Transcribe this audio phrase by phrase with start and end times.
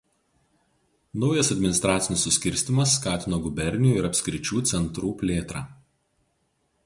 [1.23, 5.63] Naujas administracinis suskirstymas skatino gubernijų ir apskričių centrų plėtrą.